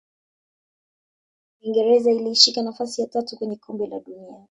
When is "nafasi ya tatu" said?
2.61-3.37